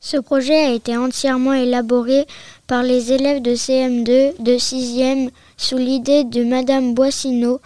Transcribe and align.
Ce 0.00 0.16
projet 0.16 0.66
a 0.66 0.72
été 0.72 0.96
entièrement 0.96 1.54
élaboré 1.54 2.26
par 2.66 2.82
les 2.82 3.12
élèves 3.12 3.42
de 3.42 3.52
CM2 3.52 4.42
de 4.42 4.52
6e 4.52 5.30
sous 5.56 5.78
l'idée 5.78 6.24
de 6.24 6.44
Madame 6.44 6.94
Boissineau, 6.94 7.60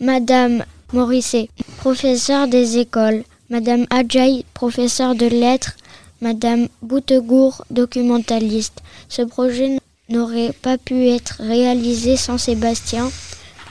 Madame 0.00 0.64
Morisset, 0.92 1.48
professeure 1.76 2.48
des 2.48 2.78
écoles, 2.78 3.22
Madame 3.50 3.86
Adjaï, 3.90 4.44
professeure 4.54 5.14
de 5.14 5.26
lettres, 5.26 5.76
Madame 6.20 6.68
Boutegour, 6.82 7.64
documentaliste. 7.70 8.80
Ce 9.08 9.22
projet 9.22 9.78
n'aurait 10.08 10.52
pas 10.62 10.78
pu 10.78 11.08
être 11.08 11.36
réalisé 11.38 12.16
sans 12.16 12.38
Sébastien, 12.38 13.10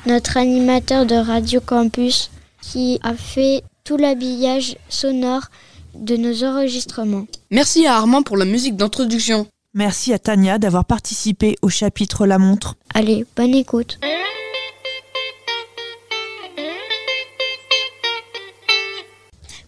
notre 0.06 0.38
animateur 0.38 1.06
de 1.06 1.16
Radio 1.16 1.60
Campus, 1.60 2.32
qui 2.62 3.00
a 3.04 3.14
fait 3.14 3.64
tout 3.84 3.98
l'habillage 3.98 4.78
sonore 4.90 5.50
de 5.96 6.16
nos 6.18 6.44
enregistrements. 6.44 7.28
Merci 7.52 7.86
à 7.86 7.96
Armand 7.96 8.24
pour 8.24 8.38
la 8.38 8.46
musique 8.46 8.76
d'introduction. 8.76 9.48
Merci 9.74 10.14
à 10.14 10.20
Tania 10.20 10.58
d'avoir 10.58 10.86
participé 10.86 11.56
au 11.62 11.70
chapitre 11.70 12.26
La 12.26 12.40
montre. 12.40 12.76
Allez, 12.94 13.26
bonne 13.36 13.54
écoute. 13.54 14.00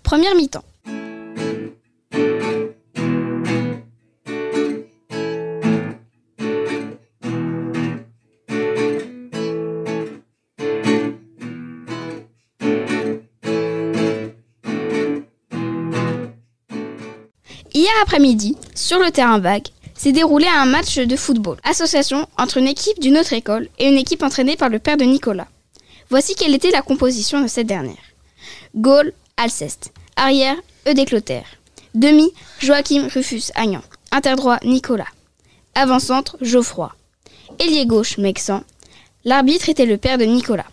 Première 0.04 0.36
mi-temps. 0.36 0.64
Hier 17.82 17.90
après-midi, 18.04 18.56
sur 18.76 19.00
le 19.00 19.10
terrain 19.10 19.40
vague, 19.40 19.66
s'est 19.96 20.12
déroulé 20.12 20.46
un 20.46 20.68
match 20.68 21.00
de 21.00 21.16
football, 21.16 21.58
association 21.64 22.28
entre 22.38 22.58
une 22.58 22.68
équipe 22.68 23.00
d'une 23.00 23.18
autre 23.18 23.34
école 23.34 23.70
et 23.80 23.88
une 23.88 23.98
équipe 23.98 24.22
entraînée 24.22 24.56
par 24.56 24.70
le 24.70 24.78
père 24.78 24.98
de 24.98 25.04
Nicolas. 25.04 25.48
Voici 26.08 26.36
quelle 26.36 26.54
était 26.54 26.70
la 26.70 26.84
composition 26.84 27.42
de 27.42 27.48
cette 27.48 27.66
dernière. 27.66 27.98
Goal, 28.76 29.14
Alceste. 29.36 29.94
Arrière, 30.16 30.58
Eudé 30.88 31.06
Clotaire. 31.06 31.48
Demi, 31.96 32.32
Joachim 32.60 33.08
Rufus 33.12 33.52
Agnan. 33.56 33.82
Interdroit, 34.12 34.60
Nicolas. 34.64 35.10
Avant-centre, 35.74 36.38
Geoffroy. 36.40 36.94
Ailier 37.58 37.88
gauche, 37.88 38.20
Mexan. 38.20 38.62
L'arbitre 39.26 39.70
était 39.70 39.88
le 39.88 39.98
père 39.98 40.20
de 40.20 40.26
Nicolas. 40.26 40.70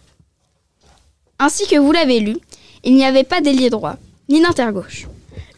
Ainsi 1.38 1.66
que 1.68 1.76
vous 1.76 1.90
l'avez 1.92 2.20
lu, 2.20 2.36
il 2.84 2.94
n'y 2.96 3.06
avait 3.06 3.24
pas 3.24 3.40
d'ailier 3.40 3.70
droit, 3.70 3.96
ni 4.28 4.42
d'intergauche. 4.42 5.06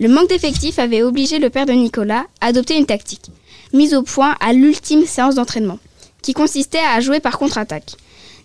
Le 0.00 0.08
manque 0.08 0.30
d'effectifs 0.30 0.78
avait 0.78 1.02
obligé 1.02 1.38
le 1.38 1.50
père 1.50 1.66
de 1.66 1.72
Nicolas 1.72 2.24
à 2.40 2.46
adopter 2.46 2.74
une 2.78 2.86
tactique, 2.86 3.30
mise 3.74 3.92
au 3.92 4.02
point 4.02 4.34
à 4.40 4.54
l'ultime 4.54 5.04
séance 5.04 5.34
d'entraînement, 5.34 5.78
qui 6.22 6.32
consistait 6.32 6.78
à 6.78 7.00
jouer 7.00 7.20
par 7.20 7.38
contre-attaque. 7.38 7.96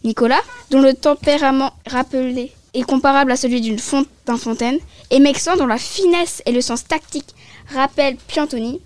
Nicolas, 0.03 0.41
dont 0.69 0.81
le 0.81 0.93
tempérament 0.93 1.71
rappelé 1.87 2.51
est 2.73 2.83
comparable 2.83 3.31
à 3.31 3.37
celui 3.37 3.61
d'une 3.61 3.79
Fontaine, 3.79 4.37
fontaine, 4.37 4.79
et 5.11 5.19
Mexan, 5.21 5.55
dont 5.55 5.65
la 5.65 5.77
finesse 5.77 6.43
et 6.45 6.51
le 6.51 6.59
sens 6.59 6.83
tactique 6.83 7.33
rappellent 7.73 8.17
Piantoni, 8.27 8.81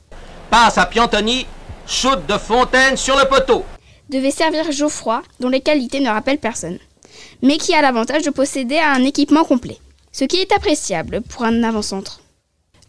Passe 0.51 0.77
à 0.77 0.85
Piantoni, 0.85 1.47
shoot 1.88 2.19
de 2.27 2.38
Fontaine 2.38 2.97
sur 2.97 3.17
le 3.17 3.27
poteau. 3.27 3.65
devait 4.11 4.29
servir 4.29 4.71
Geoffroy, 4.71 5.23
dont 5.39 5.49
les 5.49 5.61
qualités 5.61 6.01
ne 6.01 6.09
rappellent 6.09 6.38
personne, 6.38 6.77
mais 7.41 7.57
qui 7.57 7.73
a 7.73 7.81
l'avantage 7.81 8.21
de 8.21 8.29
posséder 8.29 8.77
un 8.77 9.03
équipement 9.05 9.44
complet, 9.44 9.79
ce 10.11 10.25
qui 10.25 10.38
est 10.38 10.51
appréciable 10.51 11.21
pour 11.21 11.45
un 11.45 11.63
avant-centre. 11.63 12.19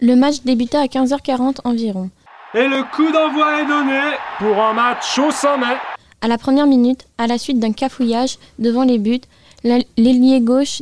Le 0.00 0.14
match 0.16 0.36
débuta 0.44 0.80
à 0.80 0.86
15h40 0.86 1.56
environ. 1.64 2.10
Et 2.54 2.66
le 2.66 2.82
coup 2.94 3.10
d'envoi 3.12 3.60
est 3.62 3.66
donné 3.66 4.00
pour 4.38 4.60
un 4.62 4.72
match 4.72 5.18
au 5.18 5.30
sommet. 5.30 5.76
À 6.22 6.28
la 6.28 6.38
première 6.38 6.66
minute, 6.66 7.06
à 7.18 7.26
la 7.26 7.38
suite 7.38 7.58
d'un 7.60 7.72
cafouillage 7.72 8.38
devant 8.58 8.82
les 8.82 8.98
buts, 8.98 9.20
la- 9.62 9.78
l'ailier 9.96 10.40
gauche 10.40 10.80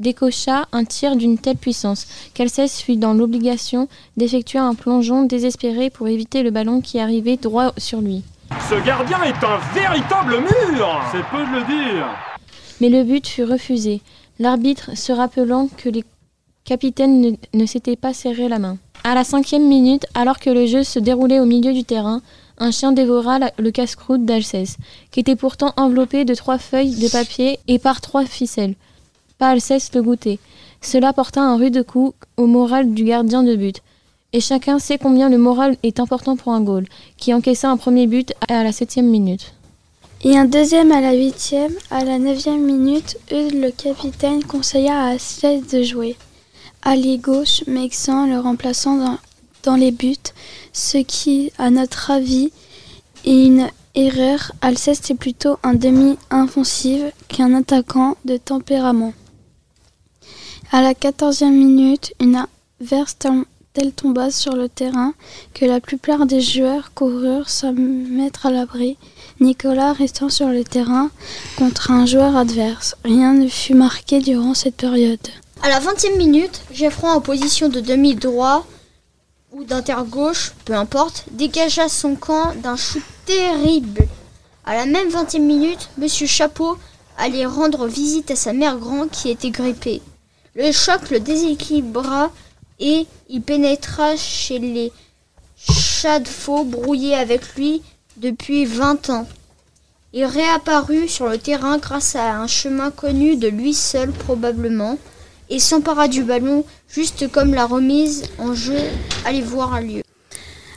décocha 0.00 0.66
un 0.72 0.84
tir 0.84 1.16
d'une 1.16 1.38
telle 1.38 1.56
puissance 1.56 2.06
qu'Alceste 2.34 2.80
fut 2.80 2.96
dans 2.96 3.14
l'obligation 3.14 3.88
d'effectuer 4.16 4.58
un 4.58 4.74
plongeon 4.74 5.22
désespéré 5.24 5.88
pour 5.90 6.08
éviter 6.08 6.42
le 6.42 6.50
ballon 6.50 6.80
qui 6.80 6.98
arrivait 7.00 7.36
droit 7.36 7.72
sur 7.78 8.00
lui. 8.00 8.22
Ce 8.68 8.74
gardien 8.84 9.22
est 9.22 9.44
un 9.44 9.58
véritable 9.74 10.40
mur 10.40 11.00
C'est 11.12 11.24
peu 11.26 11.44
de 11.44 11.58
le 11.60 11.64
dire 11.64 12.06
Mais 12.80 12.88
le 12.88 13.04
but 13.04 13.26
fut 13.26 13.44
refusé, 13.44 14.00
l'arbitre 14.38 14.96
se 14.96 15.12
rappelant 15.12 15.68
que 15.76 15.88
les 15.88 16.04
capitaines 16.68 17.22
ne, 17.22 17.30
ne 17.58 17.64
s'étaient 17.64 17.96
pas 17.96 18.12
serré 18.12 18.46
la 18.46 18.58
main. 18.58 18.76
À 19.02 19.14
la 19.14 19.24
cinquième 19.24 19.66
minute, 19.66 20.04
alors 20.12 20.38
que 20.38 20.50
le 20.50 20.66
jeu 20.66 20.82
se 20.82 20.98
déroulait 20.98 21.40
au 21.40 21.46
milieu 21.46 21.72
du 21.72 21.82
terrain, 21.82 22.20
un 22.58 22.70
chien 22.72 22.92
dévora 22.92 23.38
le 23.56 23.70
casse-croûte 23.70 24.26
d'Alceste, 24.26 24.76
qui 25.10 25.20
était 25.20 25.34
pourtant 25.34 25.72
enveloppé 25.78 26.26
de 26.26 26.34
trois 26.34 26.58
feuilles 26.58 26.96
de 26.96 27.08
papier 27.08 27.58
et 27.68 27.78
par 27.78 28.02
trois 28.02 28.26
ficelles. 28.26 28.74
Pas 29.38 29.48
Alceste 29.48 29.94
le 29.94 30.02
goûter. 30.02 30.38
Cela 30.82 31.14
porta 31.14 31.40
un 31.40 31.56
rude 31.56 31.84
coup 31.84 32.12
au 32.36 32.46
moral 32.46 32.92
du 32.92 33.04
gardien 33.04 33.42
de 33.42 33.56
but. 33.56 33.80
Et 34.34 34.40
chacun 34.40 34.78
sait 34.78 34.98
combien 34.98 35.30
le 35.30 35.38
moral 35.38 35.78
est 35.82 36.00
important 36.00 36.36
pour 36.36 36.52
un 36.52 36.60
goal, 36.60 36.84
qui 37.16 37.32
encaissa 37.32 37.70
un 37.70 37.78
premier 37.78 38.06
but 38.06 38.34
à 38.46 38.62
la 38.62 38.72
septième 38.72 39.08
minute. 39.08 39.54
Et 40.22 40.36
un 40.36 40.44
deuxième 40.44 40.92
à 40.92 41.00
la 41.00 41.14
huitième, 41.14 41.72
à 41.90 42.04
la 42.04 42.18
neuvième 42.18 42.62
minute, 42.62 43.16
Eudes, 43.32 43.54
le 43.54 43.70
capitaine, 43.70 44.44
conseilla 44.44 45.00
à 45.00 45.06
Alceste 45.12 45.74
de 45.74 45.82
jouer. 45.82 46.16
Allié 46.82 47.18
gauche, 47.18 47.64
Mexan 47.66 48.26
le 48.26 48.38
remplaçant 48.38 49.18
dans, 49.64 49.76
les 49.76 49.90
buts, 49.90 50.14
ce 50.72 50.98
qui, 50.98 51.50
à 51.58 51.70
notre 51.70 52.10
avis, 52.10 52.50
est 53.24 53.46
une 53.46 53.68
erreur. 53.94 54.52
Alceste 54.62 55.10
est 55.10 55.14
plutôt 55.14 55.58
un 55.62 55.74
demi-offensif 55.74 57.02
qu'un 57.28 57.52
attaquant 57.54 58.16
de 58.24 58.36
tempérament. 58.36 59.12
À 60.72 60.80
la 60.82 60.94
quatorzième 60.94 61.56
minute, 61.56 62.14
une 62.20 62.46
averse 62.80 63.16
tel- 63.18 63.44
telle 63.74 63.92
tomba 63.92 64.30
sur 64.30 64.54
le 64.54 64.68
terrain 64.68 65.14
que 65.54 65.64
la 65.64 65.80
plupart 65.80 66.26
des 66.26 66.40
joueurs 66.40 66.92
coururent 66.94 67.50
se 67.50 67.66
mettre 67.66 68.46
à 68.46 68.50
l'abri. 68.50 68.96
Nicolas 69.40 69.92
restant 69.92 70.28
sur 70.30 70.48
le 70.48 70.64
terrain 70.64 71.10
contre 71.56 71.90
un 71.90 72.06
joueur 72.06 72.36
adverse. 72.36 72.96
Rien 73.04 73.34
ne 73.34 73.48
fut 73.48 73.74
marqué 73.74 74.20
durant 74.20 74.54
cette 74.54 74.76
période. 74.76 75.28
À 75.60 75.68
la 75.68 75.80
20e 75.80 76.16
minute, 76.16 76.62
Geoffroy 76.72 77.10
en 77.10 77.20
position 77.20 77.68
de 77.68 77.80
demi-droit 77.80 78.64
ou 79.50 79.64
d'inter-gauche, 79.64 80.52
peu 80.64 80.72
importe, 80.72 81.24
dégagea 81.32 81.88
son 81.88 82.14
camp 82.14 82.54
d'un 82.62 82.76
shoot 82.76 83.02
terrible. 83.26 84.06
À 84.64 84.76
la 84.76 84.86
même 84.86 85.08
20e 85.08 85.40
minute, 85.40 85.90
Monsieur 85.98 86.28
Chapeau 86.28 86.78
allait 87.16 87.44
rendre 87.44 87.88
visite 87.88 88.30
à 88.30 88.36
sa 88.36 88.52
mère 88.52 88.78
grand 88.78 89.08
qui 89.08 89.30
était 89.30 89.50
grippée. 89.50 90.00
Le 90.54 90.70
choc 90.70 91.10
le 91.10 91.18
déséquilibra 91.18 92.30
et 92.78 93.08
il 93.28 93.42
pénétra 93.42 94.16
chez 94.16 94.60
les 94.60 94.92
chats 95.56 96.20
de 96.20 96.28
faux 96.28 96.62
brouillés 96.62 97.16
avec 97.16 97.56
lui 97.56 97.82
depuis 98.16 98.64
20 98.64 99.10
ans. 99.10 99.26
Il 100.12 100.24
réapparut 100.24 101.08
sur 101.08 101.28
le 101.28 101.36
terrain 101.36 101.78
grâce 101.78 102.14
à 102.14 102.36
un 102.36 102.46
chemin 102.46 102.92
connu 102.92 103.34
de 103.34 103.48
lui 103.48 103.74
seul 103.74 104.12
probablement 104.12 104.98
et 105.50 105.58
s'empara 105.58 106.08
du 106.08 106.22
ballon 106.22 106.64
juste 106.88 107.30
comme 107.30 107.54
la 107.54 107.66
remise 107.66 108.24
en 108.38 108.54
jeu 108.54 108.78
allait 109.24 109.40
voir 109.40 109.80
lieu. 109.80 110.02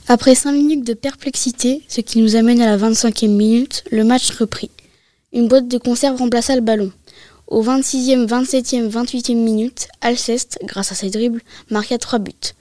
Après 0.07 0.35
5 0.35 0.51
minutes 0.51 0.85
de 0.85 0.93
perplexité, 0.93 1.83
ce 1.87 2.01
qui 2.01 2.21
nous 2.21 2.35
amène 2.35 2.61
à 2.61 2.65
la 2.65 2.77
25e 2.77 3.29
minute, 3.29 3.83
le 3.91 4.03
match 4.03 4.29
reprit. 4.31 4.71
Une 5.31 5.47
boîte 5.47 5.67
de 5.67 5.77
conserve 5.77 6.17
remplaça 6.17 6.55
le 6.55 6.61
ballon. 6.61 6.91
Au 7.47 7.63
26e, 7.63 8.27
27e, 8.27 8.89
28e 8.89 9.35
minute, 9.35 9.87
Alceste, 10.01 10.59
grâce 10.63 10.91
à 10.91 10.95
ses 10.95 11.09
dribbles, 11.09 11.41
marqua 11.69 11.97
3 11.97 12.19
buts. 12.19 12.53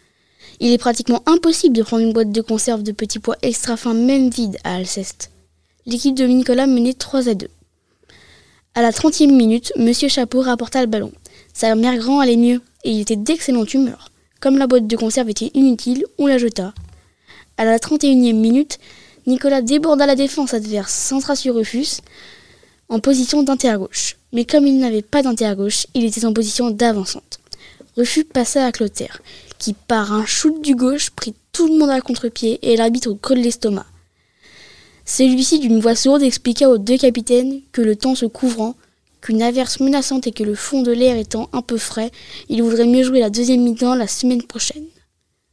Il 0.60 0.72
est 0.72 0.78
pratiquement 0.78 1.22
impossible 1.26 1.76
de 1.76 1.82
prendre 1.82 2.04
une 2.04 2.12
boîte 2.12 2.32
de 2.32 2.40
conserve 2.40 2.82
de 2.82 2.92
petits 2.92 3.18
pois 3.18 3.36
extra 3.42 3.76
fins, 3.76 3.94
même 3.94 4.30
vide, 4.30 4.58
à 4.62 4.76
Alceste. 4.76 5.30
L'équipe 5.86 6.14
de 6.14 6.24
Nicolas 6.24 6.66
menait 6.66 6.92
3 6.92 7.28
à 7.28 7.34
2. 7.34 7.48
À 8.74 8.82
la 8.82 8.92
30e 8.92 9.32
minute, 9.32 9.72
Monsieur 9.76 10.08
Chapeau 10.08 10.40
rapporta 10.40 10.80
le 10.80 10.86
ballon. 10.86 11.10
Sa 11.60 11.74
mère 11.74 11.98
grand 11.98 12.20
allait 12.20 12.38
mieux, 12.38 12.62
et 12.84 12.90
il 12.90 13.00
était 13.02 13.16
d'excellente 13.16 13.74
humeur. 13.74 14.10
Comme 14.40 14.56
la 14.56 14.66
boîte 14.66 14.86
de 14.86 14.96
conserve 14.96 15.28
était 15.28 15.50
inutile, 15.52 16.06
on 16.16 16.26
la 16.26 16.38
jeta. 16.38 16.72
À 17.58 17.66
la 17.66 17.76
31e 17.76 18.32
minute, 18.32 18.78
Nicolas 19.26 19.60
déborda 19.60 20.06
la 20.06 20.14
défense 20.14 20.54
adverse, 20.54 20.94
centra 20.94 21.36
sur 21.36 21.56
Rufus. 21.56 22.00
en 22.88 22.98
position 22.98 23.42
d'intergauche. 23.42 24.16
Mais 24.32 24.46
comme 24.46 24.66
il 24.66 24.78
n'avait 24.78 25.02
pas 25.02 25.22
d'intergauche, 25.22 25.86
il 25.92 26.06
était 26.06 26.24
en 26.24 26.32
position 26.32 26.70
d'avançante. 26.70 27.40
Refus 27.94 28.24
passa 28.24 28.64
à 28.64 28.72
Clotaire, 28.72 29.20
qui 29.58 29.74
par 29.74 30.14
un 30.14 30.24
shoot 30.24 30.62
du 30.62 30.74
gauche 30.74 31.10
prit 31.10 31.34
tout 31.52 31.68
le 31.68 31.78
monde 31.78 31.90
à 31.90 32.00
contre-pied 32.00 32.58
et 32.62 32.78
l'arbitre 32.78 33.10
au 33.10 33.16
creux 33.16 33.36
de 33.36 33.42
l'estomac. 33.42 33.84
Celui-ci, 35.04 35.58
d'une 35.58 35.80
voix 35.80 35.94
sourde, 35.94 36.22
expliqua 36.22 36.70
aux 36.70 36.78
deux 36.78 36.96
capitaines 36.96 37.60
que 37.70 37.82
le 37.82 37.96
temps 37.96 38.14
se 38.14 38.24
couvrant, 38.24 38.76
qu'une 39.20 39.42
averse 39.42 39.80
menaçante 39.80 40.26
et 40.26 40.32
que 40.32 40.44
le 40.44 40.54
fond 40.54 40.82
de 40.82 40.92
l'air 40.92 41.16
étant 41.16 41.48
un 41.52 41.62
peu 41.62 41.78
frais, 41.78 42.10
il 42.48 42.62
voudrait 42.62 42.86
mieux 42.86 43.02
jouer 43.02 43.20
la 43.20 43.30
deuxième 43.30 43.62
mi-temps 43.62 43.94
la 43.94 44.06
semaine 44.06 44.42
prochaine. 44.42 44.86